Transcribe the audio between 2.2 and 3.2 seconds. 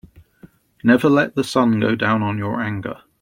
on your anger.